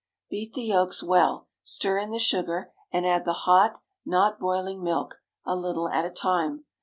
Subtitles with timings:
[0.31, 5.21] Beat the yolks well, stir in the sugar, and add the hot, not boiling milk,
[5.45, 6.65] a little at a time.